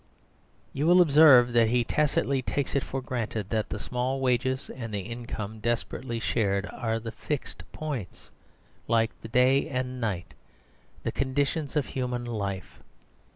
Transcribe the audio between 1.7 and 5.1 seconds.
tacitly takes it for granted that the small wages and the